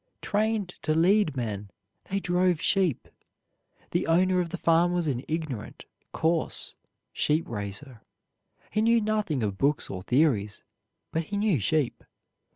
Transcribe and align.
Trained 0.23 0.69
to 0.81 0.95
lead 0.95 1.37
men, 1.37 1.69
they 2.05 2.19
drove 2.19 2.59
sheep. 2.59 3.07
The 3.91 4.07
owner 4.07 4.39
of 4.41 4.49
the 4.49 4.57
farm 4.57 4.93
was 4.93 5.05
an 5.05 5.23
ignorant, 5.27 5.85
coarse 6.11 6.73
sheep 7.13 7.47
raiser. 7.47 8.01
He 8.71 8.81
knew 8.81 8.99
nothing 8.99 9.43
of 9.43 9.59
books 9.59 9.91
or 9.91 10.01
theories, 10.01 10.63
but 11.11 11.25
he 11.25 11.37
knew 11.37 11.59
sheep. 11.59 12.03